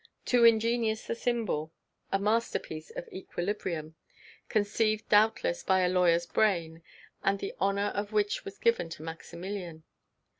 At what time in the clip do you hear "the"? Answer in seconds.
1.05-1.13, 7.37-7.53